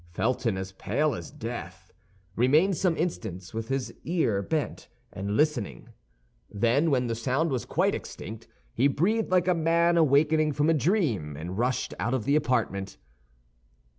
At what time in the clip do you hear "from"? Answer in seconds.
10.53-10.71